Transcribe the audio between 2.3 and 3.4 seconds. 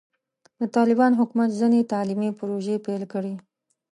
پروژې پیل کړي.